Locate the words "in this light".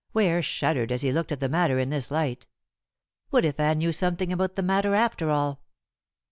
1.77-2.47